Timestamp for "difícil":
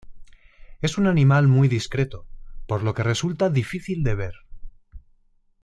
3.51-4.01